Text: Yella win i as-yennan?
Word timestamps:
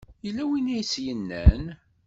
Yella 0.25 0.43
win 0.49 0.71
i 0.73 0.75
as-yennan? 0.81 1.63